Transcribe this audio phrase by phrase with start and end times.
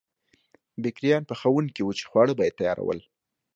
[0.81, 2.99] بېکریان پخوونکي وو چې خواړه به یې تیارول.